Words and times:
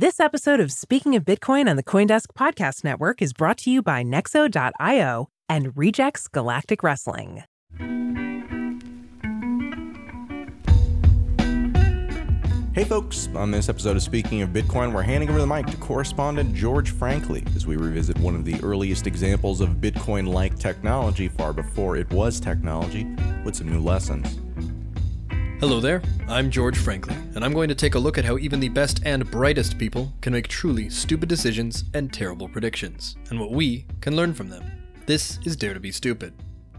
This 0.00 0.18
episode 0.18 0.60
of 0.60 0.72
Speaking 0.72 1.14
of 1.14 1.26
Bitcoin 1.26 1.68
on 1.68 1.76
the 1.76 1.82
Coindesk 1.82 2.28
Podcast 2.34 2.84
Network 2.84 3.20
is 3.20 3.34
brought 3.34 3.58
to 3.58 3.70
you 3.70 3.82
by 3.82 4.02
Nexo.io 4.02 5.28
and 5.46 5.76
Wrejects 5.76 6.26
Galactic 6.26 6.82
Wrestling. 6.82 7.44
Hey 12.72 12.84
folks, 12.84 13.28
on 13.34 13.50
this 13.50 13.68
episode 13.68 13.94
of 13.94 14.02
Speaking 14.02 14.40
of 14.40 14.48
Bitcoin, 14.48 14.94
we're 14.94 15.02
handing 15.02 15.28
over 15.28 15.38
the 15.38 15.46
mic 15.46 15.66
to 15.66 15.76
correspondent 15.76 16.54
George 16.54 16.92
Frankley 16.92 17.44
as 17.54 17.66
we 17.66 17.76
revisit 17.76 18.18
one 18.20 18.34
of 18.34 18.46
the 18.46 18.58
earliest 18.62 19.06
examples 19.06 19.60
of 19.60 19.82
Bitcoin 19.82 20.26
like 20.26 20.58
technology 20.58 21.28
far 21.28 21.52
before 21.52 21.98
it 21.98 22.10
was 22.10 22.40
technology 22.40 23.04
with 23.44 23.54
some 23.54 23.70
new 23.70 23.82
lessons. 23.82 24.38
Hello 25.60 25.78
there, 25.78 26.00
I'm 26.26 26.50
George 26.50 26.78
Franklin, 26.78 27.32
and 27.34 27.44
I'm 27.44 27.52
going 27.52 27.68
to 27.68 27.74
take 27.74 27.94
a 27.94 27.98
look 27.98 28.16
at 28.16 28.24
how 28.24 28.38
even 28.38 28.60
the 28.60 28.70
best 28.70 29.02
and 29.04 29.30
brightest 29.30 29.76
people 29.76 30.10
can 30.22 30.32
make 30.32 30.48
truly 30.48 30.88
stupid 30.88 31.28
decisions 31.28 31.84
and 31.92 32.10
terrible 32.10 32.48
predictions, 32.48 33.18
and 33.28 33.38
what 33.38 33.50
we 33.50 33.84
can 34.00 34.16
learn 34.16 34.32
from 34.32 34.48
them. 34.48 34.64
This 35.04 35.38
is 35.44 35.56
Dare 35.56 35.74
to 35.74 35.80
Be 35.80 35.92
Stupid. 35.92 36.32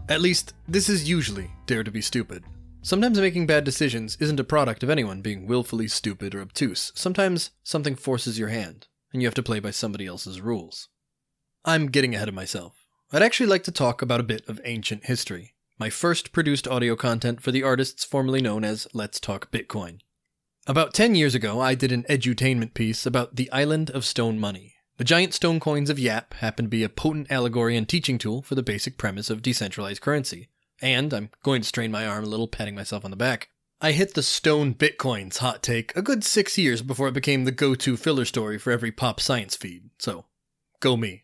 At 0.08 0.20
least, 0.20 0.54
this 0.66 0.88
is 0.88 1.08
usually 1.08 1.48
Dare 1.66 1.84
to 1.84 1.92
Be 1.92 2.00
Stupid. 2.00 2.42
Sometimes 2.82 3.20
making 3.20 3.46
bad 3.46 3.62
decisions 3.62 4.16
isn't 4.18 4.40
a 4.40 4.44
product 4.44 4.82
of 4.82 4.90
anyone 4.90 5.22
being 5.22 5.46
willfully 5.46 5.86
stupid 5.86 6.34
or 6.34 6.40
obtuse. 6.40 6.90
Sometimes 6.96 7.50
something 7.62 7.94
forces 7.94 8.36
your 8.36 8.48
hand, 8.48 8.88
and 9.12 9.22
you 9.22 9.28
have 9.28 9.34
to 9.34 9.44
play 9.44 9.60
by 9.60 9.70
somebody 9.70 10.06
else's 10.06 10.40
rules. 10.40 10.88
I'm 11.64 11.86
getting 11.86 12.16
ahead 12.16 12.26
of 12.26 12.34
myself. 12.34 12.84
I'd 13.12 13.22
actually 13.22 13.46
like 13.46 13.62
to 13.62 13.70
talk 13.70 14.02
about 14.02 14.18
a 14.18 14.24
bit 14.24 14.42
of 14.48 14.60
ancient 14.64 15.04
history, 15.04 15.51
my 15.78 15.90
first 15.90 16.32
produced 16.32 16.68
audio 16.68 16.96
content 16.96 17.40
for 17.40 17.50
the 17.50 17.62
artists 17.62 18.04
formerly 18.04 18.40
known 18.40 18.64
as 18.64 18.86
Let's 18.92 19.18
Talk 19.18 19.50
Bitcoin. 19.50 20.00
About 20.66 20.94
10 20.94 21.14
years 21.14 21.34
ago, 21.34 21.60
I 21.60 21.74
did 21.74 21.90
an 21.90 22.04
edutainment 22.04 22.74
piece 22.74 23.04
about 23.04 23.36
the 23.36 23.50
island 23.50 23.90
of 23.90 24.04
stone 24.04 24.38
money. 24.38 24.74
The 24.98 25.04
giant 25.04 25.34
stone 25.34 25.58
coins 25.58 25.90
of 25.90 25.98
Yap 25.98 26.34
happen 26.34 26.66
to 26.66 26.68
be 26.68 26.84
a 26.84 26.88
potent 26.88 27.32
allegory 27.32 27.76
and 27.76 27.88
teaching 27.88 28.18
tool 28.18 28.42
for 28.42 28.54
the 28.54 28.62
basic 28.62 28.96
premise 28.98 29.30
of 29.30 29.42
decentralized 29.42 30.00
currency. 30.00 30.48
And 30.80 31.12
I'm 31.12 31.30
going 31.42 31.62
to 31.62 31.68
strain 31.68 31.90
my 31.90 32.06
arm 32.06 32.24
a 32.24 32.28
little, 32.28 32.46
patting 32.46 32.74
myself 32.74 33.04
on 33.04 33.10
the 33.10 33.16
back. 33.16 33.48
I 33.80 33.90
hit 33.90 34.14
the 34.14 34.22
stone 34.22 34.74
bitcoins 34.74 35.38
hot 35.38 35.60
take 35.60 35.96
a 35.96 36.02
good 36.02 36.22
six 36.22 36.56
years 36.56 36.82
before 36.82 37.08
it 37.08 37.14
became 37.14 37.44
the 37.44 37.50
go 37.50 37.74
to 37.74 37.96
filler 37.96 38.24
story 38.24 38.56
for 38.56 38.70
every 38.70 38.92
pop 38.92 39.18
science 39.18 39.56
feed, 39.56 39.90
so 39.98 40.26
go 40.78 40.96
me. 40.96 41.22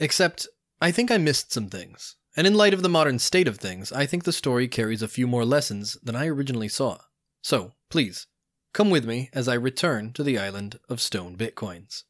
Except, 0.00 0.48
I 0.80 0.90
think 0.90 1.12
I 1.12 1.18
missed 1.18 1.52
some 1.52 1.68
things. 1.68 2.16
And 2.36 2.46
in 2.46 2.54
light 2.54 2.74
of 2.74 2.82
the 2.82 2.88
modern 2.88 3.18
state 3.18 3.46
of 3.46 3.58
things, 3.58 3.92
I 3.92 4.06
think 4.06 4.24
the 4.24 4.32
story 4.32 4.66
carries 4.66 5.02
a 5.02 5.08
few 5.08 5.26
more 5.26 5.44
lessons 5.44 5.96
than 6.02 6.16
I 6.16 6.26
originally 6.26 6.68
saw. 6.68 6.98
So, 7.42 7.72
please, 7.90 8.26
come 8.72 8.90
with 8.90 9.04
me 9.04 9.30
as 9.32 9.46
I 9.46 9.54
return 9.54 10.12
to 10.14 10.24
the 10.24 10.38
island 10.38 10.80
of 10.88 11.00
stone 11.00 11.36
bitcoins. 11.36 12.02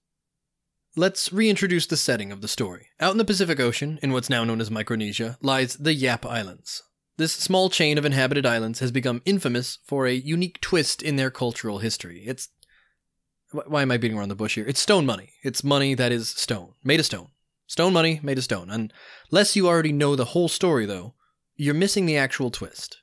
Let's 0.96 1.32
reintroduce 1.32 1.86
the 1.86 1.96
setting 1.96 2.30
of 2.30 2.40
the 2.40 2.48
story. 2.48 2.88
Out 3.00 3.12
in 3.12 3.18
the 3.18 3.24
Pacific 3.24 3.58
Ocean, 3.58 3.98
in 4.00 4.12
what's 4.12 4.30
now 4.30 4.44
known 4.44 4.60
as 4.60 4.70
Micronesia, 4.70 5.36
lies 5.42 5.74
the 5.74 5.92
Yap 5.92 6.24
Islands. 6.24 6.84
This 7.16 7.32
small 7.32 7.68
chain 7.68 7.98
of 7.98 8.04
inhabited 8.04 8.46
islands 8.46 8.78
has 8.78 8.92
become 8.92 9.22
infamous 9.24 9.78
for 9.84 10.06
a 10.06 10.12
unique 10.12 10.60
twist 10.60 11.02
in 11.02 11.16
their 11.16 11.30
cultural 11.30 11.78
history. 11.78 12.22
It's. 12.26 12.48
Why 13.50 13.82
am 13.82 13.90
I 13.90 13.98
beating 13.98 14.18
around 14.18 14.30
the 14.30 14.34
bush 14.34 14.56
here? 14.56 14.66
It's 14.66 14.80
stone 14.80 15.06
money. 15.06 15.32
It's 15.42 15.62
money 15.62 15.94
that 15.94 16.10
is 16.10 16.28
stone, 16.28 16.74
made 16.82 16.98
of 16.98 17.06
stone. 17.06 17.28
Stone 17.66 17.92
money 17.92 18.20
made 18.22 18.38
of 18.38 18.44
stone. 18.44 18.90
Unless 19.30 19.56
you 19.56 19.66
already 19.66 19.92
know 19.92 20.16
the 20.16 20.26
whole 20.26 20.48
story, 20.48 20.86
though, 20.86 21.14
you're 21.56 21.74
missing 21.74 22.06
the 22.06 22.16
actual 22.16 22.50
twist. 22.50 23.00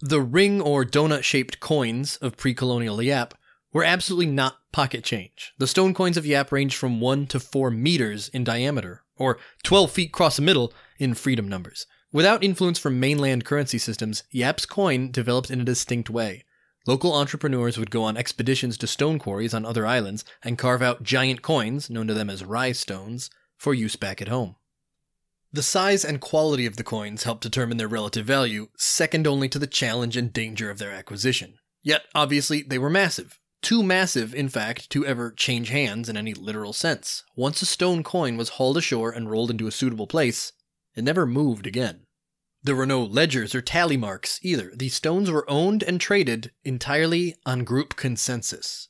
The 0.00 0.20
ring 0.20 0.60
or 0.60 0.84
donut 0.84 1.22
shaped 1.22 1.60
coins 1.60 2.16
of 2.16 2.36
pre 2.36 2.54
colonial 2.54 3.00
Yap 3.02 3.34
were 3.72 3.84
absolutely 3.84 4.26
not 4.26 4.58
pocket 4.72 5.04
change. 5.04 5.52
The 5.58 5.66
stone 5.66 5.94
coins 5.94 6.16
of 6.16 6.26
Yap 6.26 6.52
range 6.52 6.76
from 6.76 7.00
1 7.00 7.26
to 7.28 7.40
4 7.40 7.70
meters 7.70 8.28
in 8.28 8.44
diameter, 8.44 9.02
or 9.16 9.38
12 9.62 9.90
feet 9.90 10.08
across 10.08 10.36
the 10.36 10.42
middle 10.42 10.72
in 10.98 11.14
freedom 11.14 11.48
numbers. 11.48 11.86
Without 12.12 12.44
influence 12.44 12.78
from 12.78 13.00
mainland 13.00 13.44
currency 13.44 13.78
systems, 13.78 14.22
Yap's 14.30 14.66
coin 14.66 15.10
developed 15.10 15.50
in 15.50 15.60
a 15.60 15.64
distinct 15.64 16.10
way. 16.10 16.44
Local 16.86 17.14
entrepreneurs 17.14 17.78
would 17.78 17.90
go 17.90 18.02
on 18.02 18.16
expeditions 18.16 18.76
to 18.78 18.86
stone 18.86 19.18
quarries 19.18 19.54
on 19.54 19.64
other 19.64 19.86
islands 19.86 20.24
and 20.42 20.58
carve 20.58 20.82
out 20.82 21.02
giant 21.02 21.40
coins, 21.40 21.88
known 21.88 22.08
to 22.08 22.14
them 22.14 22.28
as 22.28 22.44
rai 22.44 22.72
stones, 22.72 23.30
for 23.62 23.72
use 23.72 23.94
back 23.94 24.20
at 24.20 24.26
home. 24.26 24.56
The 25.52 25.62
size 25.62 26.04
and 26.04 26.20
quality 26.20 26.66
of 26.66 26.76
the 26.76 26.82
coins 26.82 27.22
helped 27.22 27.44
determine 27.44 27.76
their 27.76 27.86
relative 27.86 28.26
value, 28.26 28.66
second 28.76 29.24
only 29.24 29.48
to 29.50 29.58
the 29.60 29.68
challenge 29.68 30.16
and 30.16 30.32
danger 30.32 30.68
of 30.68 30.78
their 30.78 30.90
acquisition. 30.90 31.54
Yet, 31.80 32.02
obviously, 32.12 32.62
they 32.62 32.78
were 32.78 32.90
massive, 32.90 33.38
too 33.60 33.84
massive, 33.84 34.34
in 34.34 34.48
fact, 34.48 34.90
to 34.90 35.06
ever 35.06 35.30
change 35.30 35.68
hands 35.68 36.08
in 36.08 36.16
any 36.16 36.34
literal 36.34 36.72
sense. 36.72 37.22
Once 37.36 37.62
a 37.62 37.66
stone 37.66 38.02
coin 38.02 38.36
was 38.36 38.48
hauled 38.48 38.78
ashore 38.78 39.12
and 39.12 39.30
rolled 39.30 39.52
into 39.52 39.68
a 39.68 39.72
suitable 39.72 40.08
place, 40.08 40.52
it 40.96 41.04
never 41.04 41.24
moved 41.24 41.64
again. 41.64 42.06
There 42.64 42.74
were 42.74 42.84
no 42.84 43.04
ledgers 43.04 43.54
or 43.54 43.62
tally 43.62 43.96
marks 43.96 44.40
either. 44.42 44.72
These 44.74 44.94
stones 44.94 45.30
were 45.30 45.48
owned 45.48 45.84
and 45.84 46.00
traded 46.00 46.50
entirely 46.64 47.36
on 47.46 47.62
group 47.62 47.94
consensus. 47.94 48.88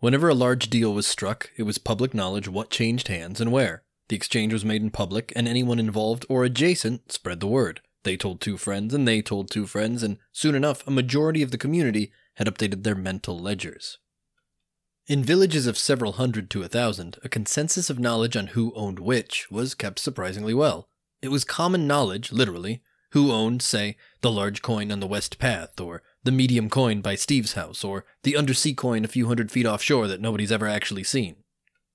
Whenever 0.00 0.28
a 0.28 0.34
large 0.34 0.68
deal 0.68 0.92
was 0.92 1.06
struck, 1.06 1.50
it 1.56 1.62
was 1.62 1.78
public 1.78 2.12
knowledge 2.12 2.46
what 2.46 2.68
changed 2.68 3.08
hands 3.08 3.40
and 3.40 3.50
where. 3.50 3.84
The 4.12 4.16
exchange 4.16 4.52
was 4.52 4.62
made 4.62 4.82
in 4.82 4.90
public, 4.90 5.32
and 5.34 5.48
anyone 5.48 5.78
involved 5.78 6.26
or 6.28 6.44
adjacent 6.44 7.10
spread 7.10 7.40
the 7.40 7.46
word. 7.46 7.80
They 8.02 8.18
told 8.18 8.42
two 8.42 8.58
friends, 8.58 8.92
and 8.92 9.08
they 9.08 9.22
told 9.22 9.50
two 9.50 9.66
friends, 9.66 10.02
and 10.02 10.18
soon 10.32 10.54
enough, 10.54 10.86
a 10.86 10.90
majority 10.90 11.40
of 11.40 11.50
the 11.50 11.56
community 11.56 12.12
had 12.34 12.46
updated 12.46 12.82
their 12.82 12.94
mental 12.94 13.38
ledgers. 13.38 13.96
In 15.06 15.24
villages 15.24 15.66
of 15.66 15.78
several 15.78 16.12
hundred 16.12 16.50
to 16.50 16.62
a 16.62 16.68
thousand, 16.68 17.16
a 17.24 17.30
consensus 17.30 17.88
of 17.88 17.98
knowledge 17.98 18.36
on 18.36 18.48
who 18.48 18.74
owned 18.74 18.98
which 18.98 19.50
was 19.50 19.74
kept 19.74 19.98
surprisingly 19.98 20.52
well. 20.52 20.90
It 21.22 21.28
was 21.28 21.42
common 21.42 21.86
knowledge, 21.86 22.32
literally, 22.32 22.82
who 23.12 23.32
owned, 23.32 23.62
say, 23.62 23.96
the 24.20 24.30
large 24.30 24.60
coin 24.60 24.92
on 24.92 25.00
the 25.00 25.06
west 25.06 25.38
path, 25.38 25.80
or 25.80 26.02
the 26.22 26.30
medium 26.30 26.68
coin 26.68 27.00
by 27.00 27.14
Steve's 27.14 27.54
house, 27.54 27.82
or 27.82 28.04
the 28.24 28.36
undersea 28.36 28.74
coin 28.74 29.06
a 29.06 29.08
few 29.08 29.28
hundred 29.28 29.50
feet 29.50 29.64
offshore 29.64 30.06
that 30.06 30.20
nobody's 30.20 30.52
ever 30.52 30.68
actually 30.68 31.02
seen. 31.02 31.36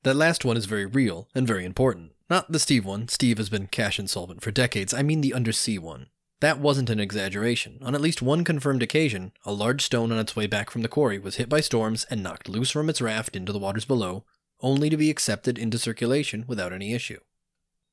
That 0.07 0.16
last 0.16 0.45
one 0.45 0.56
is 0.56 0.67
very 0.67 0.85
real 0.85 1.28
and 1.35 1.46
very 1.46 1.66
important. 1.66 2.14
Not 2.29 2.49
the 2.49 2.59
Steve 2.59 2.85
one, 2.85 3.09
Steve 3.09 3.37
has 3.40 3.49
been 3.49 3.67
cash 3.67 3.99
insolvent 3.99 4.41
for 4.41 4.52
decades, 4.52 4.93
I 4.93 5.02
mean 5.02 5.20
the 5.20 5.34
undersea 5.34 5.78
one. 5.78 6.08
That 6.40 6.61
wasn't 6.61 6.90
an 6.90 7.02
exaggeration. 7.02 7.78
On 7.81 7.93
at 7.93 7.99
least 7.99 8.22
one 8.22 8.46
confirmed 8.46 8.81
occasion, 8.81 9.34
a 9.43 9.52
large 9.52 9.81
stone 9.81 10.14
on 10.14 10.17
its 10.17 10.34
way 10.34 10.47
back 10.47 10.70
from 10.70 10.81
the 10.81 10.87
quarry 10.87 11.20
was 11.20 11.35
hit 11.35 11.49
by 11.49 11.59
storms 11.59 12.05
and 12.09 12.23
knocked 12.23 12.47
loose 12.47 12.72
from 12.72 12.90
its 12.90 13.02
raft 13.02 13.35
into 13.35 13.52
the 13.52 13.59
waters 13.59 13.84
below, 13.84 14.23
only 14.61 14.90
to 14.90 14.96
be 14.96 15.09
accepted 15.09 15.58
into 15.58 15.78
circulation 15.78 16.46
without 16.47 16.72
any 16.72 16.93
issue. 16.93 17.20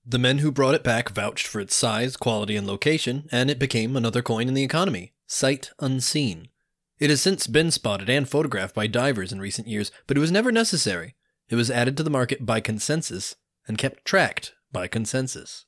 The 0.06 0.21
men 0.21 0.38
who 0.38 0.53
brought 0.53 0.77
it 0.77 0.85
back 0.85 1.11
vouched 1.11 1.49
for 1.49 1.59
its 1.59 1.75
size, 1.75 2.17
quality, 2.17 2.55
and 2.55 2.65
location, 2.65 3.29
and 3.33 3.50
it 3.50 3.59
became 3.59 3.97
another 3.97 4.23
coin 4.23 4.47
in 4.47 4.55
the 4.55 4.62
economy 4.62 5.15
sight 5.27 5.73
unseen. 5.81 6.47
It 7.00 7.11
has 7.11 7.21
since 7.21 7.49
been 7.49 7.73
spotted 7.73 8.09
and 8.09 8.29
photographed 8.29 8.77
by 8.77 8.87
divers 8.87 9.33
in 9.33 9.41
recent 9.41 9.67
years, 9.67 9.91
but 10.06 10.17
it 10.17 10.21
was 10.21 10.31
never 10.31 10.53
necessary. 10.53 11.17
It 11.49 11.56
was 11.56 11.70
added 11.70 11.96
to 11.96 12.02
the 12.02 12.11
market 12.11 12.46
by 12.46 12.61
consensus 12.61 13.37
and 13.67 13.79
kept 13.79 14.05
tracked 14.05 14.55
by 14.73 14.87
consensus. 14.87 15.67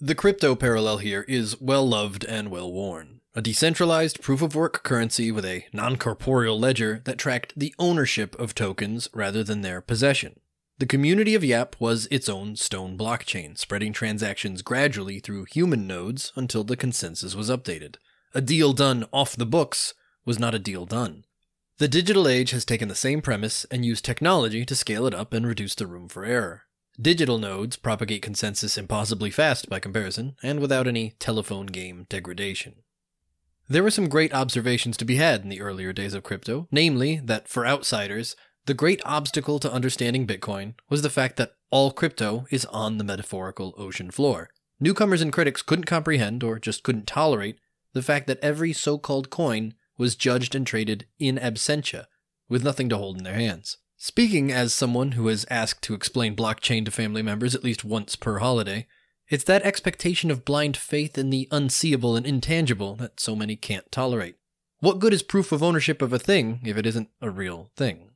The 0.00 0.14
crypto 0.14 0.54
parallel 0.54 0.98
here 0.98 1.24
is 1.26 1.60
well 1.60 1.86
loved 1.86 2.24
and 2.24 2.50
well 2.50 2.72
worn. 2.72 3.20
A 3.34 3.42
decentralized 3.42 4.22
proof 4.22 4.42
of 4.42 4.54
work 4.54 4.82
currency 4.82 5.30
with 5.32 5.44
a 5.44 5.66
non 5.72 5.96
corporeal 5.96 6.58
ledger 6.58 7.02
that 7.04 7.18
tracked 7.18 7.52
the 7.56 7.74
ownership 7.78 8.38
of 8.38 8.54
tokens 8.54 9.08
rather 9.12 9.42
than 9.42 9.62
their 9.62 9.80
possession. 9.80 10.40
The 10.78 10.86
community 10.86 11.34
of 11.34 11.42
Yap 11.42 11.74
was 11.80 12.06
its 12.10 12.28
own 12.28 12.54
stone 12.54 12.96
blockchain, 12.96 13.58
spreading 13.58 13.92
transactions 13.92 14.62
gradually 14.62 15.18
through 15.18 15.46
human 15.46 15.88
nodes 15.88 16.32
until 16.36 16.62
the 16.62 16.76
consensus 16.76 17.34
was 17.34 17.50
updated. 17.50 17.96
A 18.34 18.40
deal 18.40 18.72
done 18.72 19.04
off 19.12 19.34
the 19.34 19.46
books 19.46 19.94
was 20.24 20.38
not 20.38 20.54
a 20.54 20.60
deal 20.60 20.86
done. 20.86 21.24
The 21.78 21.86
digital 21.86 22.26
age 22.26 22.50
has 22.50 22.64
taken 22.64 22.88
the 22.88 22.96
same 22.96 23.22
premise 23.22 23.64
and 23.70 23.84
used 23.84 24.04
technology 24.04 24.64
to 24.64 24.74
scale 24.74 25.06
it 25.06 25.14
up 25.14 25.32
and 25.32 25.46
reduce 25.46 25.76
the 25.76 25.86
room 25.86 26.08
for 26.08 26.24
error. 26.24 26.64
Digital 27.00 27.38
nodes 27.38 27.76
propagate 27.76 28.20
consensus 28.20 28.76
impossibly 28.76 29.30
fast 29.30 29.68
by 29.68 29.78
comparison, 29.78 30.34
and 30.42 30.58
without 30.58 30.88
any 30.88 31.14
telephone 31.20 31.66
game 31.66 32.06
degradation. 32.08 32.82
There 33.68 33.84
were 33.84 33.92
some 33.92 34.08
great 34.08 34.34
observations 34.34 34.96
to 34.96 35.04
be 35.04 35.16
had 35.16 35.42
in 35.42 35.50
the 35.50 35.60
earlier 35.60 35.92
days 35.92 36.14
of 36.14 36.24
crypto, 36.24 36.66
namely 36.72 37.20
that 37.22 37.46
for 37.46 37.64
outsiders, 37.64 38.34
the 38.66 38.74
great 38.74 39.00
obstacle 39.04 39.60
to 39.60 39.72
understanding 39.72 40.26
Bitcoin 40.26 40.74
was 40.88 41.02
the 41.02 41.10
fact 41.10 41.36
that 41.36 41.52
all 41.70 41.92
crypto 41.92 42.46
is 42.50 42.64
on 42.64 42.98
the 42.98 43.04
metaphorical 43.04 43.74
ocean 43.78 44.10
floor. 44.10 44.50
Newcomers 44.80 45.22
and 45.22 45.32
critics 45.32 45.62
couldn't 45.62 45.84
comprehend, 45.84 46.42
or 46.42 46.58
just 46.58 46.82
couldn't 46.82 47.06
tolerate, 47.06 47.60
the 47.92 48.02
fact 48.02 48.26
that 48.26 48.40
every 48.42 48.72
so 48.72 48.98
called 48.98 49.30
coin 49.30 49.74
was 49.98 50.16
judged 50.16 50.54
and 50.54 50.66
traded 50.66 51.06
in 51.18 51.36
absentia, 51.36 52.06
with 52.48 52.64
nothing 52.64 52.88
to 52.88 52.96
hold 52.96 53.18
in 53.18 53.24
their 53.24 53.34
hands. 53.34 53.76
Speaking 53.98 54.52
as 54.52 54.72
someone 54.72 55.12
who 55.12 55.28
is 55.28 55.44
asked 55.50 55.82
to 55.82 55.94
explain 55.94 56.36
blockchain 56.36 56.84
to 56.84 56.90
family 56.90 57.20
members 57.20 57.54
at 57.54 57.64
least 57.64 57.84
once 57.84 58.14
per 58.14 58.38
holiday, 58.38 58.86
it's 59.28 59.44
that 59.44 59.62
expectation 59.62 60.30
of 60.30 60.44
blind 60.44 60.76
faith 60.76 61.18
in 61.18 61.30
the 61.30 61.48
unseeable 61.50 62.16
and 62.16 62.24
intangible 62.24 62.94
that 62.94 63.20
so 63.20 63.34
many 63.36 63.56
can't 63.56 63.90
tolerate. 63.92 64.36
What 64.78 65.00
good 65.00 65.12
is 65.12 65.24
proof 65.24 65.50
of 65.50 65.62
ownership 65.62 66.00
of 66.00 66.12
a 66.12 66.18
thing 66.18 66.60
if 66.64 66.76
it 66.76 66.86
isn't 66.86 67.10
a 67.20 67.28
real 67.28 67.70
thing? 67.76 68.12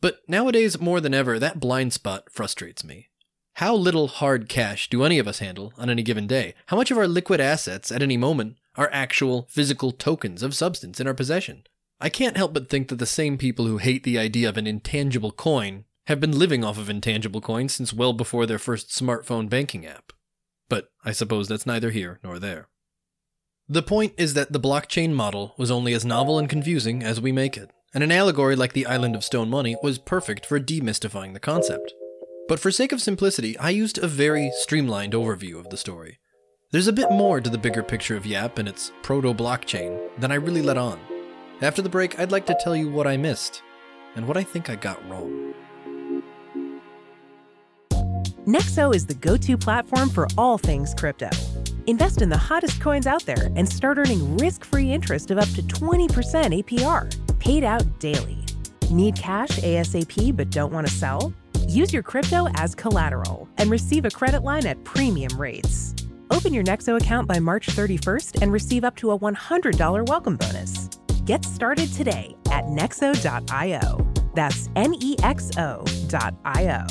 But 0.00 0.20
nowadays, 0.28 0.80
more 0.80 1.00
than 1.00 1.12
ever, 1.12 1.38
that 1.38 1.58
blind 1.58 1.92
spot 1.92 2.30
frustrates 2.30 2.84
me. 2.84 3.08
How 3.54 3.74
little 3.74 4.06
hard 4.06 4.48
cash 4.48 4.88
do 4.88 5.02
any 5.02 5.18
of 5.18 5.26
us 5.26 5.40
handle 5.40 5.72
on 5.76 5.90
any 5.90 6.04
given 6.04 6.28
day? 6.28 6.54
How 6.66 6.76
much 6.76 6.92
of 6.92 6.98
our 6.98 7.08
liquid 7.08 7.40
assets 7.40 7.90
at 7.90 8.02
any 8.02 8.16
moment 8.16 8.56
are 8.78 8.88
actual 8.90 9.46
physical 9.50 9.92
tokens 9.92 10.42
of 10.42 10.54
substance 10.54 10.98
in 10.98 11.06
our 11.06 11.12
possession? 11.12 11.64
I 12.00 12.08
can't 12.08 12.38
help 12.38 12.54
but 12.54 12.70
think 12.70 12.88
that 12.88 12.96
the 12.96 13.04
same 13.04 13.36
people 13.36 13.66
who 13.66 13.76
hate 13.76 14.04
the 14.04 14.18
idea 14.18 14.48
of 14.48 14.56
an 14.56 14.66
intangible 14.66 15.32
coin 15.32 15.84
have 16.06 16.20
been 16.20 16.38
living 16.38 16.64
off 16.64 16.78
of 16.78 16.88
intangible 16.88 17.42
coins 17.42 17.74
since 17.74 17.92
well 17.92 18.14
before 18.14 18.46
their 18.46 18.58
first 18.58 18.88
smartphone 18.88 19.50
banking 19.50 19.84
app. 19.84 20.14
But 20.70 20.90
I 21.04 21.12
suppose 21.12 21.48
that's 21.48 21.66
neither 21.66 21.90
here 21.90 22.20
nor 22.24 22.38
there. 22.38 22.68
The 23.68 23.82
point 23.82 24.14
is 24.16 24.32
that 24.32 24.52
the 24.52 24.60
blockchain 24.60 25.12
model 25.12 25.54
was 25.58 25.70
only 25.70 25.92
as 25.92 26.06
novel 26.06 26.38
and 26.38 26.48
confusing 26.48 27.02
as 27.02 27.20
we 27.20 27.32
make 27.32 27.58
it 27.58 27.70
and 27.94 28.04
an 28.04 28.12
allegory 28.12 28.56
like 28.56 28.72
the 28.72 28.86
Island 28.86 29.14
of 29.14 29.24
Stone 29.24 29.48
Money 29.48 29.76
was 29.82 29.98
perfect 29.98 30.44
for 30.44 30.60
demystifying 30.60 31.32
the 31.32 31.40
concept. 31.40 31.94
But 32.46 32.60
for 32.60 32.70
sake 32.70 32.92
of 32.92 33.00
simplicity, 33.00 33.56
I 33.58 33.70
used 33.70 33.98
a 33.98 34.06
very 34.06 34.50
streamlined 34.54 35.12
overview 35.12 35.58
of 35.58 35.70
the 35.70 35.76
story. 35.76 36.18
There's 36.70 36.86
a 36.86 36.92
bit 36.92 37.10
more 37.10 37.40
to 37.40 37.48
the 37.48 37.56
bigger 37.56 37.82
picture 37.82 38.14
of 38.14 38.26
Yap 38.26 38.58
and 38.58 38.68
its 38.68 38.92
proto 39.00 39.32
blockchain 39.32 39.98
than 40.18 40.30
I 40.30 40.34
really 40.34 40.60
let 40.60 40.76
on. 40.76 41.00
After 41.62 41.80
the 41.80 41.88
break, 41.88 42.18
I'd 42.20 42.30
like 42.30 42.44
to 42.44 42.58
tell 42.60 42.76
you 42.76 42.90
what 42.90 43.06
I 43.06 43.16
missed 43.16 43.62
and 44.16 44.28
what 44.28 44.36
I 44.36 44.42
think 44.42 44.68
I 44.68 44.76
got 44.76 45.02
wrong. 45.08 45.54
Nexo 48.46 48.94
is 48.94 49.06
the 49.06 49.14
go 49.14 49.38
to 49.38 49.56
platform 49.56 50.10
for 50.10 50.28
all 50.36 50.58
things 50.58 50.92
crypto. 50.92 51.30
Invest 51.86 52.20
in 52.20 52.28
the 52.28 52.36
hottest 52.36 52.82
coins 52.82 53.06
out 53.06 53.22
there 53.22 53.48
and 53.56 53.66
start 53.66 53.96
earning 53.96 54.36
risk 54.36 54.62
free 54.62 54.92
interest 54.92 55.30
of 55.30 55.38
up 55.38 55.48
to 55.54 55.62
20% 55.62 56.10
APR 56.52 57.38
paid 57.38 57.64
out 57.64 57.98
daily. 57.98 58.44
Need 58.90 59.16
cash 59.16 59.58
ASAP 59.60 60.36
but 60.36 60.50
don't 60.50 60.70
want 60.70 60.86
to 60.86 60.92
sell? 60.92 61.32
Use 61.66 61.94
your 61.94 62.02
crypto 62.02 62.46
as 62.56 62.74
collateral 62.74 63.48
and 63.56 63.70
receive 63.70 64.04
a 64.04 64.10
credit 64.10 64.42
line 64.42 64.66
at 64.66 64.84
premium 64.84 65.40
rates. 65.40 65.94
Open 66.30 66.52
your 66.52 66.64
Nexo 66.64 67.00
account 67.00 67.26
by 67.26 67.38
March 67.38 67.68
31st 67.68 68.42
and 68.42 68.52
receive 68.52 68.84
up 68.84 68.96
to 68.96 69.12
a 69.12 69.18
$100 69.18 70.08
welcome 70.08 70.36
bonus. 70.36 70.88
Get 71.24 71.44
started 71.44 71.92
today 71.92 72.36
at 72.50 72.64
nexo.io. 72.64 74.12
That's 74.34 74.68
N 74.76 74.94
E 75.00 75.16
X 75.22 75.50
O.io. 75.56 76.86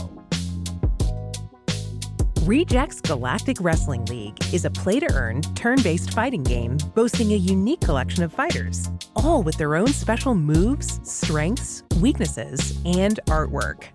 Wrejects 2.43 3.01
Galactic 3.01 3.57
Wrestling 3.59 4.05
League 4.05 4.37
is 4.53 4.63
a 4.65 4.69
play 4.69 4.99
to 5.01 5.13
earn, 5.13 5.41
turn 5.53 5.81
based 5.81 6.13
fighting 6.13 6.43
game 6.43 6.77
boasting 6.95 7.33
a 7.33 7.35
unique 7.35 7.81
collection 7.81 8.23
of 8.23 8.31
fighters, 8.31 8.89
all 9.15 9.43
with 9.43 9.57
their 9.57 9.75
own 9.75 9.87
special 9.87 10.33
moves, 10.33 10.99
strengths, 11.03 11.83
weaknesses, 11.99 12.79
and 12.85 13.19
artwork. 13.27 13.85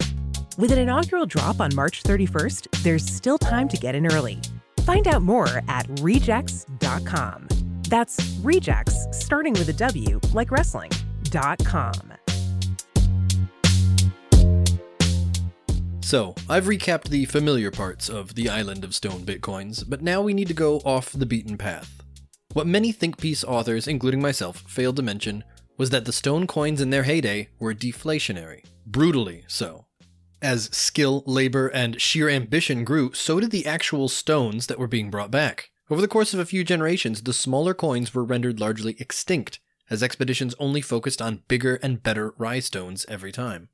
With 0.58 0.70
an 0.70 0.78
inaugural 0.78 1.24
drop 1.24 1.60
on 1.60 1.74
March 1.74 2.02
31st, 2.02 2.82
there's 2.82 3.06
still 3.06 3.38
time 3.38 3.68
to 3.68 3.76
get 3.78 3.94
in 3.94 4.06
early. 4.06 4.38
Find 4.84 5.08
out 5.08 5.22
more 5.22 5.62
at 5.68 5.86
wrejects.com. 6.00 7.48
That's 7.88 8.38
rejects, 8.42 9.06
starting 9.12 9.52
with 9.52 9.68
a 9.68 9.72
W, 9.72 10.20
like 10.32 10.50
wrestling.com. 10.50 11.92
So, 16.00 16.34
I've 16.48 16.64
recapped 16.64 17.08
the 17.08 17.24
familiar 17.24 17.70
parts 17.70 18.10
of 18.10 18.34
the 18.34 18.50
Island 18.50 18.84
of 18.84 18.94
Stone 18.94 19.24
Bitcoins, 19.24 19.82
but 19.88 20.02
now 20.02 20.20
we 20.20 20.34
need 20.34 20.48
to 20.48 20.54
go 20.54 20.78
off 20.80 21.12
the 21.12 21.24
beaten 21.24 21.56
path. 21.56 22.02
What 22.52 22.66
many 22.66 22.92
think 22.92 23.16
piece 23.16 23.42
authors, 23.44 23.88
including 23.88 24.20
myself, 24.20 24.58
failed 24.68 24.96
to 24.96 25.02
mention 25.02 25.42
was 25.78 25.88
that 25.88 26.04
the 26.04 26.12
stone 26.12 26.46
coins 26.46 26.82
in 26.82 26.90
their 26.90 27.04
heyday 27.04 27.48
were 27.58 27.72
deflationary, 27.72 28.62
brutally 28.84 29.44
so. 29.46 29.86
As 30.42 30.64
skill, 30.76 31.22
labor, 31.24 31.68
and 31.68 32.00
sheer 32.02 32.28
ambition 32.28 32.82
grew, 32.82 33.12
so 33.12 33.38
did 33.38 33.52
the 33.52 33.64
actual 33.64 34.08
stones 34.08 34.66
that 34.66 34.78
were 34.78 34.88
being 34.88 35.08
brought 35.08 35.30
back. 35.30 35.70
Over 35.88 36.00
the 36.00 36.08
course 36.08 36.34
of 36.34 36.40
a 36.40 36.44
few 36.44 36.64
generations, 36.64 37.22
the 37.22 37.32
smaller 37.32 37.74
coins 37.74 38.12
were 38.12 38.24
rendered 38.24 38.58
largely 38.58 38.96
extinct, 38.98 39.60
as 39.88 40.02
expeditions 40.02 40.56
only 40.58 40.80
focused 40.80 41.22
on 41.22 41.44
bigger 41.46 41.76
and 41.76 42.02
better 42.02 42.34
rai 42.38 42.60
stones 42.60 43.06
every 43.08 43.30
time. 43.30 43.68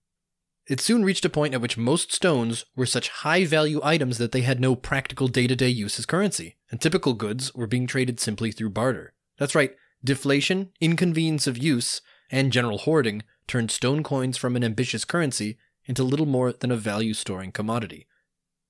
It 0.66 0.82
soon 0.82 1.06
reached 1.06 1.24
a 1.24 1.30
point 1.30 1.54
at 1.54 1.62
which 1.62 1.78
most 1.78 2.12
stones 2.12 2.66
were 2.76 2.84
such 2.84 3.08
high 3.08 3.46
value 3.46 3.80
items 3.82 4.18
that 4.18 4.32
they 4.32 4.42
had 4.42 4.60
no 4.60 4.76
practical 4.76 5.28
day 5.28 5.46
to 5.46 5.56
day 5.56 5.70
use 5.70 5.98
as 5.98 6.04
currency, 6.04 6.58
and 6.70 6.78
typical 6.78 7.14
goods 7.14 7.54
were 7.54 7.66
being 7.66 7.86
traded 7.86 8.20
simply 8.20 8.52
through 8.52 8.70
barter. 8.70 9.14
That's 9.38 9.54
right, 9.54 9.74
deflation, 10.04 10.72
inconvenience 10.82 11.46
of 11.46 11.56
use, 11.56 12.02
and 12.30 12.52
general 12.52 12.76
hoarding 12.76 13.22
turned 13.46 13.70
stone 13.70 14.02
coins 14.02 14.36
from 14.36 14.54
an 14.54 14.62
ambitious 14.64 15.06
currency 15.06 15.56
into 15.88 16.04
little 16.04 16.26
more 16.26 16.52
than 16.52 16.70
a 16.70 16.76
value 16.76 17.14
storing 17.14 17.50
commodity. 17.50 18.06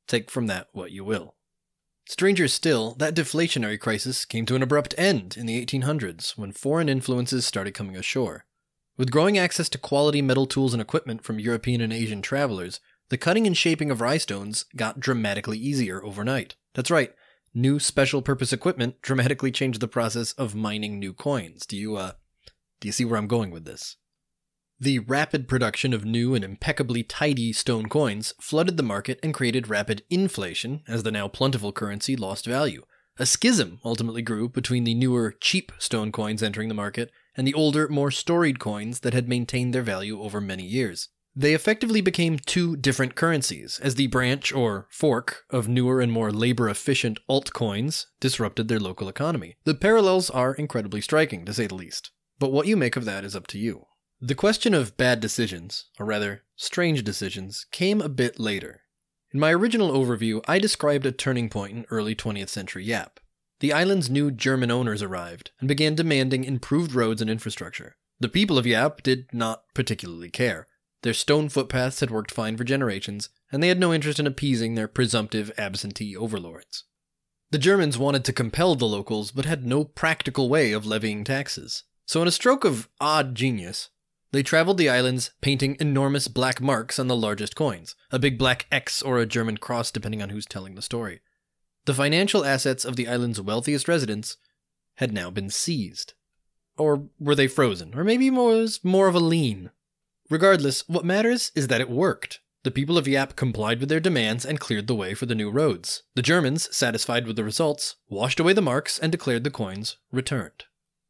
Take 0.06 0.30
from 0.30 0.46
that 0.46 0.68
what 0.72 0.92
you 0.92 1.04
will. 1.04 1.34
Stranger 2.08 2.48
still, 2.48 2.94
that 2.94 3.14
deflationary 3.14 3.78
crisis 3.78 4.24
came 4.24 4.46
to 4.46 4.54
an 4.54 4.62
abrupt 4.62 4.94
end 4.96 5.36
in 5.36 5.44
the 5.44 5.62
1800s 5.62 6.38
when 6.38 6.52
foreign 6.52 6.88
influences 6.88 7.44
started 7.44 7.74
coming 7.74 7.96
ashore. 7.96 8.46
With 8.96 9.10
growing 9.10 9.36
access 9.36 9.68
to 9.68 9.78
quality 9.78 10.22
metal 10.22 10.46
tools 10.46 10.72
and 10.72 10.80
equipment 10.80 11.22
from 11.22 11.38
European 11.38 11.82
and 11.82 11.92
Asian 11.92 12.22
travelers, 12.22 12.80
the 13.10 13.18
cutting 13.18 13.46
and 13.46 13.56
shaping 13.56 13.90
of 13.90 14.00
rai 14.00 14.18
stones 14.18 14.64
got 14.74 15.00
dramatically 15.00 15.58
easier 15.58 16.02
overnight. 16.02 16.56
That's 16.74 16.90
right, 16.90 17.12
new 17.54 17.78
special 17.78 18.22
purpose 18.22 18.52
equipment 18.52 19.02
dramatically 19.02 19.50
changed 19.50 19.80
the 19.80 19.88
process 19.88 20.32
of 20.32 20.54
mining 20.54 20.98
new 20.98 21.12
coins. 21.12 21.66
Do 21.66 21.76
you 21.76 21.96
uh 21.96 22.12
do 22.80 22.88
you 22.88 22.92
see 22.92 23.04
where 23.04 23.18
I'm 23.18 23.26
going 23.26 23.50
with 23.50 23.64
this? 23.64 23.96
The 24.80 25.00
rapid 25.00 25.48
production 25.48 25.92
of 25.92 26.04
new 26.04 26.36
and 26.36 26.44
impeccably 26.44 27.02
tidy 27.02 27.52
stone 27.52 27.88
coins 27.88 28.32
flooded 28.40 28.76
the 28.76 28.84
market 28.84 29.18
and 29.24 29.34
created 29.34 29.68
rapid 29.68 30.04
inflation 30.08 30.82
as 30.86 31.02
the 31.02 31.10
now 31.10 31.26
plentiful 31.26 31.72
currency 31.72 32.14
lost 32.14 32.46
value. 32.46 32.84
A 33.18 33.26
schism 33.26 33.80
ultimately 33.84 34.22
grew 34.22 34.48
between 34.48 34.84
the 34.84 34.94
newer, 34.94 35.34
cheap 35.40 35.72
stone 35.80 36.12
coins 36.12 36.44
entering 36.44 36.68
the 36.68 36.74
market 36.76 37.10
and 37.36 37.44
the 37.44 37.54
older, 37.54 37.88
more 37.88 38.12
storied 38.12 38.60
coins 38.60 39.00
that 39.00 39.14
had 39.14 39.28
maintained 39.28 39.74
their 39.74 39.82
value 39.82 40.22
over 40.22 40.40
many 40.40 40.64
years. 40.64 41.08
They 41.34 41.54
effectively 41.54 42.00
became 42.00 42.38
two 42.38 42.76
different 42.76 43.16
currencies, 43.16 43.80
as 43.82 43.96
the 43.96 44.06
branch 44.06 44.52
or 44.52 44.86
fork 44.92 45.44
of 45.50 45.66
newer 45.66 46.00
and 46.00 46.12
more 46.12 46.30
labor 46.30 46.68
efficient 46.68 47.18
altcoins 47.28 48.06
disrupted 48.20 48.68
their 48.68 48.80
local 48.80 49.08
economy. 49.08 49.56
The 49.64 49.74
parallels 49.74 50.30
are 50.30 50.54
incredibly 50.54 51.00
striking, 51.00 51.44
to 51.46 51.52
say 51.52 51.66
the 51.66 51.74
least. 51.74 52.12
But 52.38 52.52
what 52.52 52.68
you 52.68 52.76
make 52.76 52.96
of 52.96 53.04
that 53.06 53.24
is 53.24 53.34
up 53.34 53.48
to 53.48 53.58
you. 53.58 53.87
The 54.20 54.34
question 54.34 54.74
of 54.74 54.96
bad 54.96 55.20
decisions, 55.20 55.86
or 55.98 56.06
rather, 56.06 56.42
strange 56.56 57.04
decisions, 57.04 57.66
came 57.70 58.00
a 58.00 58.08
bit 58.08 58.40
later, 58.40 58.82
in 59.30 59.40
my 59.40 59.52
original 59.52 59.90
overview, 59.90 60.42
I 60.48 60.58
described 60.58 61.04
a 61.04 61.12
turning 61.12 61.50
point 61.50 61.76
in 61.76 61.86
early 61.90 62.14
20th 62.14 62.48
century 62.48 62.84
Yap. 62.84 63.20
The 63.60 63.74
island's 63.74 64.08
new 64.08 64.30
German 64.30 64.70
owners 64.70 65.02
arrived 65.02 65.50
and 65.60 65.68
began 65.68 65.94
demanding 65.94 66.44
improved 66.44 66.94
roads 66.94 67.20
and 67.20 67.30
infrastructure. 67.30 67.96
The 68.20 68.30
people 68.30 68.56
of 68.56 68.66
Yap 68.66 69.02
did 69.02 69.26
not 69.34 69.64
particularly 69.74 70.30
care. 70.30 70.66
Their 71.02 71.12
stone 71.12 71.50
footpaths 71.50 72.00
had 72.00 72.10
worked 72.10 72.30
fine 72.30 72.56
for 72.56 72.64
generations, 72.64 73.28
and 73.52 73.62
they 73.62 73.68
had 73.68 73.78
no 73.78 73.92
interest 73.92 74.18
in 74.18 74.26
appeasing 74.26 74.74
their 74.74 74.88
presumptive 74.88 75.52
absentee 75.58 76.16
overlords. 76.16 76.84
The 77.50 77.58
Germans 77.58 77.98
wanted 77.98 78.24
to 78.24 78.32
compel 78.32 78.76
the 78.76 78.86
locals, 78.86 79.30
but 79.30 79.44
had 79.44 79.66
no 79.66 79.84
practical 79.84 80.48
way 80.48 80.72
of 80.72 80.86
levying 80.86 81.22
taxes. 81.22 81.84
So, 82.06 82.22
in 82.22 82.28
a 82.28 82.32
stroke 82.32 82.64
of 82.64 82.88
odd 82.98 83.34
genius, 83.34 83.90
They 84.30 84.42
traveled 84.42 84.76
the 84.76 84.90
islands, 84.90 85.30
painting 85.40 85.76
enormous 85.80 86.28
black 86.28 86.60
marks 86.60 86.98
on 86.98 87.06
the 87.06 87.16
largest 87.16 87.56
coins, 87.56 87.96
a 88.10 88.18
big 88.18 88.38
black 88.38 88.66
X 88.70 89.00
or 89.00 89.18
a 89.18 89.26
German 89.26 89.56
cross, 89.56 89.90
depending 89.90 90.20
on 90.20 90.28
who's 90.28 90.44
telling 90.44 90.74
the 90.74 90.82
story. 90.82 91.20
The 91.86 91.94
financial 91.94 92.44
assets 92.44 92.84
of 92.84 92.96
the 92.96 93.08
island's 93.08 93.40
wealthiest 93.40 93.88
residents 93.88 94.36
had 94.96 95.14
now 95.14 95.30
been 95.30 95.48
seized. 95.48 96.12
Or 96.76 97.08
were 97.18 97.34
they 97.34 97.48
frozen? 97.48 97.94
Or 97.94 98.04
maybe 98.04 98.30
was 98.30 98.80
more 98.82 99.08
of 99.08 99.14
a 99.14 99.20
lien? 99.20 99.70
Regardless, 100.28 100.86
what 100.88 101.06
matters 101.06 101.50
is 101.54 101.68
that 101.68 101.80
it 101.80 101.88
worked. 101.88 102.40
The 102.64 102.70
people 102.70 102.98
of 102.98 103.08
Yap 103.08 103.34
complied 103.34 103.80
with 103.80 103.88
their 103.88 104.00
demands 104.00 104.44
and 104.44 104.60
cleared 104.60 104.88
the 104.88 104.94
way 104.94 105.14
for 105.14 105.24
the 105.24 105.34
new 105.34 105.50
roads. 105.50 106.02
The 106.14 106.22
Germans, 106.22 106.74
satisfied 106.76 107.26
with 107.26 107.36
the 107.36 107.44
results, 107.44 107.96
washed 108.08 108.40
away 108.40 108.52
the 108.52 108.60
marks 108.60 108.98
and 108.98 109.10
declared 109.10 109.44
the 109.44 109.50
coins 109.50 109.96
returned. 110.12 110.64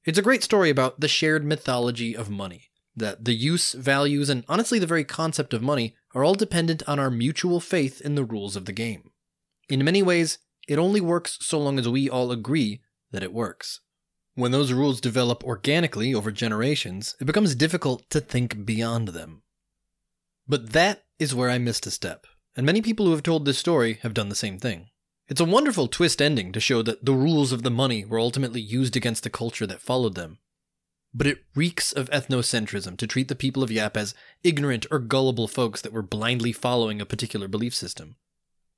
It's 0.04 0.18
a 0.18 0.22
great 0.22 0.44
story 0.44 0.70
about 0.70 1.00
the 1.00 1.08
shared 1.08 1.44
mythology 1.44 2.16
of 2.16 2.30
money. 2.30 2.67
That 2.98 3.24
the 3.24 3.34
use, 3.34 3.74
values, 3.74 4.28
and 4.28 4.44
honestly 4.48 4.80
the 4.80 4.86
very 4.86 5.04
concept 5.04 5.54
of 5.54 5.62
money 5.62 5.94
are 6.16 6.24
all 6.24 6.34
dependent 6.34 6.82
on 6.88 6.98
our 6.98 7.10
mutual 7.10 7.60
faith 7.60 8.00
in 8.00 8.16
the 8.16 8.24
rules 8.24 8.56
of 8.56 8.64
the 8.64 8.72
game. 8.72 9.12
In 9.68 9.84
many 9.84 10.02
ways, 10.02 10.38
it 10.66 10.80
only 10.80 11.00
works 11.00 11.38
so 11.40 11.60
long 11.60 11.78
as 11.78 11.88
we 11.88 12.10
all 12.10 12.32
agree 12.32 12.80
that 13.12 13.22
it 13.22 13.32
works. 13.32 13.80
When 14.34 14.50
those 14.50 14.72
rules 14.72 15.00
develop 15.00 15.44
organically 15.44 16.12
over 16.12 16.32
generations, 16.32 17.14
it 17.20 17.24
becomes 17.24 17.54
difficult 17.54 18.10
to 18.10 18.20
think 18.20 18.66
beyond 18.66 19.08
them. 19.08 19.42
But 20.48 20.72
that 20.72 21.04
is 21.20 21.36
where 21.36 21.50
I 21.50 21.58
missed 21.58 21.86
a 21.86 21.92
step, 21.92 22.26
and 22.56 22.66
many 22.66 22.82
people 22.82 23.06
who 23.06 23.12
have 23.12 23.22
told 23.22 23.44
this 23.44 23.58
story 23.58 24.00
have 24.02 24.14
done 24.14 24.28
the 24.28 24.34
same 24.34 24.58
thing. 24.58 24.88
It's 25.28 25.40
a 25.40 25.44
wonderful 25.44 25.86
twist 25.86 26.20
ending 26.20 26.50
to 26.50 26.58
show 26.58 26.82
that 26.82 27.04
the 27.04 27.12
rules 27.12 27.52
of 27.52 27.62
the 27.62 27.70
money 27.70 28.04
were 28.04 28.18
ultimately 28.18 28.60
used 28.60 28.96
against 28.96 29.22
the 29.22 29.30
culture 29.30 29.68
that 29.68 29.80
followed 29.80 30.16
them. 30.16 30.38
But 31.14 31.26
it 31.26 31.44
reeks 31.54 31.92
of 31.92 32.10
ethnocentrism 32.10 32.96
to 32.98 33.06
treat 33.06 33.28
the 33.28 33.34
people 33.34 33.62
of 33.62 33.70
Yap 33.70 33.96
as 33.96 34.14
ignorant 34.42 34.86
or 34.90 34.98
gullible 34.98 35.48
folks 35.48 35.80
that 35.80 35.92
were 35.92 36.02
blindly 36.02 36.52
following 36.52 37.00
a 37.00 37.06
particular 37.06 37.48
belief 37.48 37.74
system. 37.74 38.16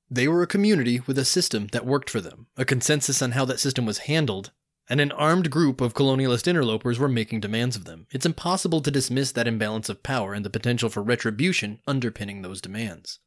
They 0.08 0.26
were 0.26 0.42
a 0.42 0.46
community 0.46 1.00
with 1.06 1.18
a 1.18 1.24
system 1.24 1.68
that 1.68 1.86
worked 1.86 2.10
for 2.10 2.20
them, 2.20 2.46
a 2.56 2.64
consensus 2.64 3.22
on 3.22 3.32
how 3.32 3.44
that 3.46 3.60
system 3.60 3.86
was 3.86 3.98
handled, 3.98 4.50
and 4.88 5.00
an 5.00 5.12
armed 5.12 5.50
group 5.50 5.80
of 5.80 5.94
colonialist 5.94 6.48
interlopers 6.48 6.98
were 6.98 7.08
making 7.08 7.40
demands 7.40 7.76
of 7.76 7.84
them. 7.84 8.08
It's 8.10 8.26
impossible 8.26 8.80
to 8.80 8.90
dismiss 8.90 9.30
that 9.32 9.46
imbalance 9.46 9.88
of 9.88 10.02
power 10.02 10.34
and 10.34 10.44
the 10.44 10.50
potential 10.50 10.88
for 10.88 11.02
retribution 11.02 11.80
underpinning 11.86 12.42
those 12.42 12.60
demands. 12.60 13.20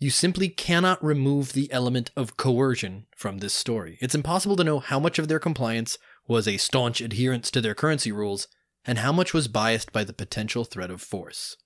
You 0.00 0.10
simply 0.10 0.48
cannot 0.48 1.04
remove 1.04 1.52
the 1.52 1.70
element 1.70 2.10
of 2.16 2.36
coercion 2.36 3.06
from 3.14 3.38
this 3.38 3.54
story. 3.54 3.98
It's 4.00 4.14
impossible 4.14 4.56
to 4.56 4.64
know 4.64 4.80
how 4.80 4.98
much 4.98 5.18
of 5.18 5.28
their 5.28 5.38
compliance 5.38 5.98
was 6.30 6.46
a 6.46 6.58
staunch 6.58 7.00
adherence 7.00 7.50
to 7.50 7.60
their 7.60 7.74
currency 7.74 8.12
rules 8.12 8.46
and 8.84 8.98
how 8.98 9.10
much 9.10 9.34
was 9.34 9.48
biased 9.48 9.92
by 9.92 10.04
the 10.04 10.12
potential 10.12 10.64
threat 10.64 10.88
of 10.88 11.02
force. 11.02 11.56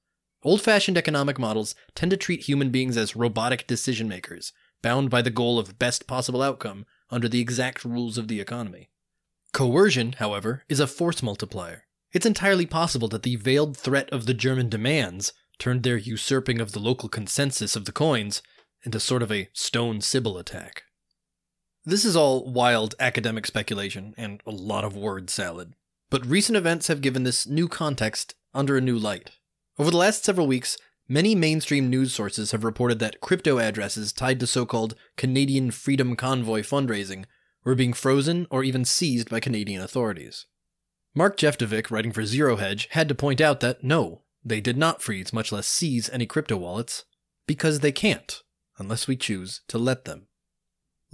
Old 0.42 0.62
fashioned 0.62 0.97
economic 0.97 1.38
models 1.38 1.75
tend 1.94 2.11
to 2.12 2.16
treat 2.16 2.49
human 2.49 2.71
beings 2.71 2.97
as 2.97 3.14
robotic 3.14 3.66
decision 3.66 4.09
makers, 4.09 4.54
bound 4.80 5.11
by 5.11 5.21
the 5.21 5.28
goal 5.28 5.59
of 5.59 5.78
best 5.78 6.06
possible 6.06 6.40
outcome 6.40 6.87
under 7.11 7.28
the 7.28 7.42
exact 7.42 7.85
rules 7.85 8.16
of 8.16 8.26
the 8.26 8.40
economy. 8.40 8.88
Coercion, 9.52 10.12
however, 10.12 10.64
is 10.66 10.80
a 10.80 10.87
force 10.87 11.23
multiplier. 11.23 11.85
It's 12.14 12.25
entirely 12.25 12.64
possible 12.64 13.09
that 13.09 13.23
the 13.23 13.37
veiled 13.37 13.76
threat 13.76 14.09
of 14.09 14.25
the 14.25 14.33
German 14.33 14.71
demands 14.71 15.35
turned 15.59 15.83
their 15.83 15.99
usurping 15.99 16.59
of 16.59 16.73
the 16.73 16.80
local 16.80 17.11
consensus 17.11 17.76
of 17.76 17.85
the 17.85 17.92
coins 17.92 18.40
into 18.83 18.99
sort 18.99 19.23
of 19.23 19.30
a 19.30 19.50
stone 19.52 20.00
Sybil 20.00 20.38
attack. 20.38 20.85
This 21.87 22.07
is 22.07 22.17
all 22.17 22.50
wild 22.50 22.95
academic 22.99 23.47
speculation 23.47 24.14
and 24.17 24.41
a 24.47 24.50
lot 24.50 24.85
of 24.85 24.97
word 24.97 25.29
salad, 25.29 25.75
but 26.09 26.25
recent 26.25 26.57
events 26.57 26.87
have 26.88 27.03
given 27.03 27.25
this 27.25 27.47
new 27.47 27.69
context 27.69 28.35
under 28.55 28.79
a 28.79 28.81
new 28.81 28.99
light. 28.99 29.33
Over 29.79 29.91
the 29.91 29.99
last 29.99 30.25
several 30.25 30.47
weeks, 30.47 30.79
many 31.09 31.35
mainstream 31.35 31.91
news 31.91 32.14
sources 32.14 32.53
have 32.53 32.64
reported 32.64 33.00
that 33.00 33.21
crypto 33.21 33.59
addresses 33.59 34.14
tied 34.14 34.41
to 34.41 34.47
so 34.47 34.64
called 34.64 34.95
Canadian 35.19 35.71
Freedom 35.71 36.17
Convoy 36.17 36.62
fundraising 36.62 37.26
were 37.64 37.75
being 37.75 37.93
frozen 37.93 38.47
or 38.50 38.64
even 38.64 38.87
seized 38.87 39.29
by 39.29 39.38
Canadian 39.38 39.83
authorities. 39.83 40.47
Mark 41.14 41.37
Jeftovic, 41.37 41.91
writing 41.91 42.12
for 42.12 42.25
Zero 42.25 42.57
Hedge, 42.57 42.88
had 42.93 43.09
to 43.09 43.14
point 43.14 43.43
out 43.43 43.61
that 43.61 43.85
no, 43.85 44.23
they 44.43 44.62
did 44.62 44.79
not 44.79 45.03
freeze, 45.03 45.35
much 45.35 45.53
less 45.53 45.67
seize 45.67 46.09
any 46.09 46.25
crypto 46.25 46.57
wallets, 46.57 47.05
because 47.47 47.81
they 47.81 47.93
can't, 47.93 48.43
unless 48.79 49.07
we 49.07 49.17
choose 49.17 49.61
to 49.69 49.76
let 49.76 50.07
them. 50.07 50.29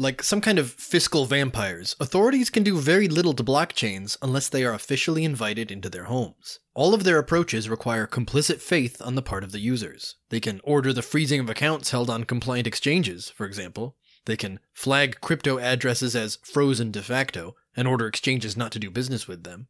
Like 0.00 0.22
some 0.22 0.40
kind 0.40 0.58
of 0.58 0.70
fiscal 0.70 1.26
vampires, 1.26 1.94
authorities 2.00 2.48
can 2.48 2.62
do 2.62 2.78
very 2.78 3.06
little 3.06 3.34
to 3.34 3.44
blockchains 3.44 4.16
unless 4.22 4.48
they 4.48 4.64
are 4.64 4.72
officially 4.72 5.24
invited 5.24 5.70
into 5.70 5.90
their 5.90 6.04
homes. 6.04 6.58
All 6.72 6.94
of 6.94 7.04
their 7.04 7.18
approaches 7.18 7.68
require 7.68 8.06
complicit 8.06 8.62
faith 8.62 9.02
on 9.02 9.14
the 9.14 9.20
part 9.20 9.44
of 9.44 9.52
the 9.52 9.58
users. 9.58 10.16
They 10.30 10.40
can 10.40 10.62
order 10.64 10.94
the 10.94 11.02
freezing 11.02 11.38
of 11.38 11.50
accounts 11.50 11.90
held 11.90 12.08
on 12.08 12.24
compliant 12.24 12.66
exchanges, 12.66 13.28
for 13.28 13.44
example, 13.44 13.98
they 14.24 14.38
can 14.38 14.60
flag 14.72 15.20
crypto 15.20 15.58
addresses 15.58 16.16
as 16.16 16.38
frozen 16.44 16.90
de 16.90 17.02
facto 17.02 17.54
and 17.76 17.86
order 17.86 18.06
exchanges 18.06 18.56
not 18.56 18.72
to 18.72 18.78
do 18.78 18.90
business 18.90 19.28
with 19.28 19.44
them. 19.44 19.68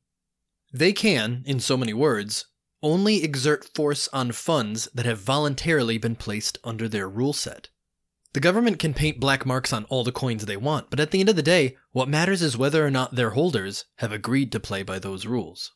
They 0.72 0.92
can, 0.92 1.42
in 1.44 1.58
so 1.58 1.76
many 1.76 1.92
words, 1.92 2.46
only 2.84 3.25
exert 3.25 3.68
force 3.75 4.08
on 4.12 4.30
funds 4.30 4.88
that 4.94 5.06
have 5.06 5.18
voluntarily 5.18 5.99
been 5.99 6.14
placed 6.14 6.56
under 6.62 6.88
their 6.88 7.08
rule 7.08 7.32
set. 7.32 7.70
The 8.32 8.40
government 8.40 8.78
can 8.78 8.94
paint 8.94 9.18
black 9.18 9.44
marks 9.44 9.72
on 9.72 9.84
all 9.87 10.04
the 10.04 10.12
coins 10.12 10.46
they 10.46 10.56
want, 10.56 10.88
but 10.88 11.00
at 11.00 11.10
the 11.10 11.18
end 11.18 11.28
of 11.28 11.37
the 11.37 11.42
day, 11.42 11.76
what 11.90 12.08
matters 12.08 12.42
is 12.42 12.56
whether 12.56 12.87
or 12.87 12.90
not 12.90 13.16
their 13.16 13.30
holders 13.30 13.87
have 13.96 14.12
agreed 14.12 14.52
to 14.52 14.60
play 14.60 14.84
by 14.84 15.00
those 15.00 15.26
rules. 15.26 15.72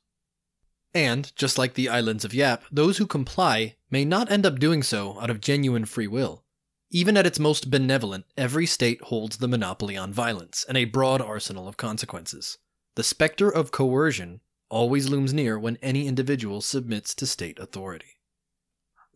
And, 0.95 1.33
just 1.35 1.59
like 1.59 1.75
the 1.75 1.89
islands 1.89 2.25
of 2.25 2.33
Yap, 2.33 2.63
those 2.71 2.99
who 2.99 3.07
comply 3.07 3.75
may 3.91 4.05
not 4.05 4.31
end 4.31 4.47
up 4.47 4.61
doing 4.61 4.85
so 4.85 5.21
out 5.21 5.31
of 5.31 5.41
genuine 5.41 5.85
free 5.85 6.07
will. 6.07 6.45
Even 6.93 7.17
at 7.17 7.27
its 7.27 7.41
most 7.41 7.73
benevolent, 7.73 8.25
every 8.37 8.67
state 8.67 9.03
holds 9.03 9.39
the 9.39 9.49
monopoly 9.49 9.97
on 9.97 10.13
violence 10.13 10.65
and 10.69 10.79
a 10.79 10.85
broad 10.85 11.21
arsenal 11.21 11.67
of 11.67 11.77
consequences. 11.77 12.59
The 12.95 13.03
specter 13.03 13.51
of 13.51 13.73
coercion 13.73 14.41
always 14.69 15.09
looms 15.09 15.35
near 15.35 15.59
when 15.59 15.77
any 15.83 16.07
individual 16.07 16.61
submits 16.61 17.13
to 17.17 17.27
state 17.27 17.59
authority. 17.59 18.21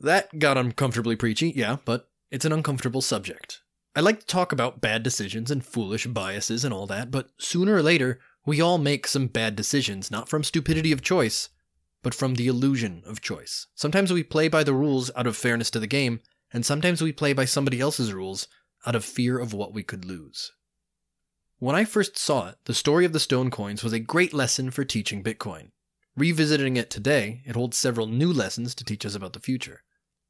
That 0.00 0.40
got 0.40 0.58
uncomfortably 0.58 1.14
preachy, 1.14 1.52
yeah, 1.54 1.76
but 1.84 2.10
it's 2.30 2.44
an 2.44 2.52
uncomfortable 2.52 3.00
subject. 3.00 3.62
I 3.96 4.00
like 4.00 4.20
to 4.20 4.26
talk 4.26 4.52
about 4.52 4.80
bad 4.80 5.02
decisions 5.02 5.50
and 5.50 5.64
foolish 5.64 6.06
biases 6.06 6.64
and 6.64 6.72
all 6.72 6.86
that, 6.86 7.10
but 7.10 7.30
sooner 7.38 7.74
or 7.74 7.82
later, 7.82 8.20
we 8.46 8.60
all 8.60 8.78
make 8.78 9.06
some 9.06 9.26
bad 9.26 9.56
decisions, 9.56 10.10
not 10.10 10.28
from 10.28 10.44
stupidity 10.44 10.92
of 10.92 11.02
choice, 11.02 11.48
but 12.02 12.14
from 12.14 12.34
the 12.34 12.46
illusion 12.46 13.02
of 13.06 13.20
choice. 13.20 13.66
Sometimes 13.74 14.12
we 14.12 14.22
play 14.22 14.48
by 14.48 14.62
the 14.62 14.74
rules 14.74 15.10
out 15.16 15.26
of 15.26 15.36
fairness 15.36 15.70
to 15.70 15.80
the 15.80 15.86
game, 15.86 16.20
and 16.52 16.64
sometimes 16.64 17.02
we 17.02 17.12
play 17.12 17.32
by 17.32 17.44
somebody 17.44 17.80
else's 17.80 18.12
rules 18.12 18.46
out 18.86 18.94
of 18.94 19.04
fear 19.04 19.38
of 19.38 19.52
what 19.52 19.74
we 19.74 19.82
could 19.82 20.04
lose. 20.04 20.52
When 21.58 21.74
I 21.74 21.84
first 21.84 22.16
saw 22.16 22.50
it, 22.50 22.56
the 22.66 22.74
story 22.74 23.04
of 23.04 23.12
the 23.12 23.18
stone 23.18 23.50
coins 23.50 23.82
was 23.82 23.92
a 23.92 23.98
great 23.98 24.32
lesson 24.32 24.70
for 24.70 24.84
teaching 24.84 25.24
Bitcoin. 25.24 25.70
Revisiting 26.16 26.76
it 26.76 26.88
today, 26.88 27.42
it 27.44 27.56
holds 27.56 27.76
several 27.76 28.06
new 28.06 28.32
lessons 28.32 28.74
to 28.76 28.84
teach 28.84 29.04
us 29.04 29.16
about 29.16 29.32
the 29.32 29.40
future. 29.40 29.82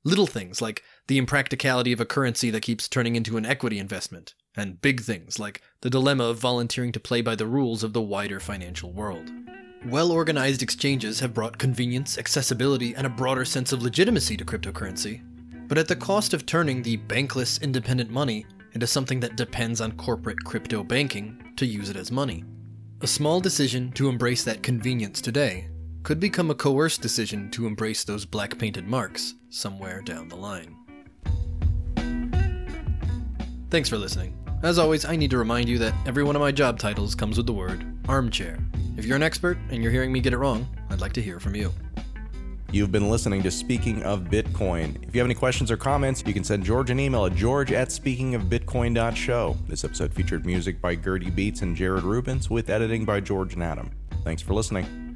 Little 0.05 0.27
things 0.27 0.63
like 0.63 0.85
the 1.09 1.19
impracticality 1.19 1.93
of 1.93 2.01
a 2.01 2.07
currency 2.07 2.51
that 2.51 2.63
keeps 2.63 2.89
turning 2.89 3.17
into 3.17 3.37
an 3.37 3.45
equity 3.45 3.79
investment, 3.79 4.35
and 4.57 4.81
big 4.81 5.01
things 5.01 5.39
like 5.39 5.61
the 5.81 5.91
dilemma 5.91 6.25
of 6.25 6.39
volunteering 6.39 6.93
to 6.93 7.01
play 7.01 7.21
by 7.21 7.35
the 7.35 7.47
rules 7.47 7.83
of 7.83 7.93
the 7.93 8.01
wider 8.01 8.39
financial 8.39 8.93
world. 8.93 9.29
Well 9.87 10.13
organized 10.13 10.63
exchanges 10.63 11.21
have 11.21 11.35
brought 11.35 11.59
convenience, 11.59 12.17
accessibility, 12.17 12.95
and 12.95 13.07
a 13.07 13.11
broader 13.11 13.45
sense 13.45 13.73
of 13.73 13.83
legitimacy 13.83 14.37
to 14.37 14.45
cryptocurrency, 14.45 15.23
but 15.67 15.79
at 15.79 15.89
the 15.89 15.97
cost 15.97 16.33
of 16.33 16.47
turning 16.47 16.83
the 16.83 16.97
bankless 16.97 17.61
independent 17.61 18.11
money 18.11 18.47
into 18.73 18.87
something 18.87 19.19
that 19.21 19.37
depends 19.37 19.81
on 19.81 19.93
corporate 19.93 20.43
crypto 20.45 20.85
banking 20.85 21.53
to 21.57 21.67
use 21.67 21.91
it 21.91 21.97
as 21.97 22.13
money. 22.13 22.45
A 23.01 23.07
small 23.07 23.41
decision 23.41 23.91
to 23.93 24.09
embrace 24.09 24.45
that 24.45 24.63
convenience 24.63 25.21
today 25.21 25.69
could 26.03 26.21
become 26.21 26.51
a 26.51 26.55
coerced 26.55 27.03
decision 27.03 27.51
to 27.51 27.67
embrace 27.67 28.05
those 28.05 28.25
black 28.25 28.59
painted 28.59 28.87
marks 28.87 29.35
somewhere 29.51 30.01
down 30.03 30.29
the 30.29 30.37
line. 30.37 30.77
Thanks 33.71 33.89
for 33.89 33.99
listening. 33.99 34.35
As 34.63 34.79
always, 34.79 35.05
I 35.05 35.15
need 35.15 35.31
to 35.31 35.39
remind 35.39 35.69
you 35.69 35.79
that 35.79 35.95
every 36.07 36.25
one 36.25 36.35
of 36.35 36.41
my 36.41 36.51
job 36.51 36.79
titles 36.79 37.15
comes 37.15 37.37
with 37.37 37.47
the 37.47 37.53
word 37.53 37.87
armchair. 38.09 38.59
If 38.97 39.05
you're 39.05 39.17
an 39.17 39.23
expert 39.23 39.59
and 39.71 39.83
you're 39.83 39.93
hearing 39.93 40.13
me 40.13 40.21
get 40.21 40.33
it 40.33 40.39
wrong, 40.39 40.67
I'd 40.91 41.01
like 41.01 41.13
to 41.13 41.23
hear 41.23 41.39
from 41.39 41.55
you. 41.55 41.73
You've 42.71 42.93
been 42.93 43.09
listening 43.09 43.43
to 43.45 43.51
Speaking 43.51 44.03
of 44.03 44.25
Bitcoin. 44.25 45.03
If 45.03 45.15
you 45.15 45.21
have 45.21 45.27
any 45.27 45.35
questions 45.35 45.71
or 45.71 45.77
comments, 45.79 46.23
you 46.27 46.35
can 46.35 46.45
send 46.45 46.65
George 46.65 46.91
an 46.91 47.01
email 47.01 47.25
at 47.25 47.35
george 47.35 47.73
at 47.73 47.89
speakingofbitcoin.show. 47.89 49.57
This 49.67 49.85
episode 49.85 50.13
featured 50.13 50.45
music 50.45 50.81
by 50.81 50.95
Gertie 50.97 51.31
Beats 51.31 51.63
and 51.63 51.75
Jared 51.75 52.05
Rubens 52.05 52.51
with 52.51 52.69
editing 52.69 53.05
by 53.07 53.21
George 53.21 53.55
and 53.55 53.63
Adam. 53.63 53.91
Thanks 54.23 54.43
for 54.43 54.53
listening. 54.53 55.08